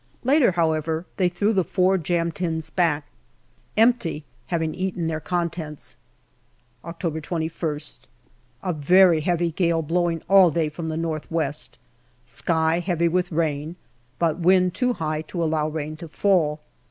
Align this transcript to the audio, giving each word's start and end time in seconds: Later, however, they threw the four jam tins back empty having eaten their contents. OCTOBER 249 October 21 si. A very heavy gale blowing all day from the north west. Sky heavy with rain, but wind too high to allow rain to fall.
Later, 0.23 0.53
however, 0.53 1.05
they 1.17 1.29
threw 1.29 1.53
the 1.53 1.63
four 1.63 1.99
jam 1.99 2.31
tins 2.31 2.71
back 2.71 3.05
empty 3.77 4.23
having 4.47 4.73
eaten 4.73 5.05
their 5.05 5.19
contents. 5.19 5.95
OCTOBER 6.83 7.21
249 7.21 7.59
October 7.61 7.77
21 7.77 7.79
si. 7.79 7.97
A 8.63 8.73
very 8.97 9.21
heavy 9.21 9.51
gale 9.51 9.83
blowing 9.83 10.23
all 10.27 10.49
day 10.49 10.69
from 10.69 10.89
the 10.89 10.97
north 10.97 11.29
west. 11.29 11.77
Sky 12.25 12.79
heavy 12.79 13.07
with 13.09 13.31
rain, 13.31 13.75
but 14.17 14.39
wind 14.39 14.73
too 14.73 14.93
high 14.93 15.21
to 15.21 15.43
allow 15.43 15.67
rain 15.67 15.95
to 15.97 16.07
fall. 16.07 16.61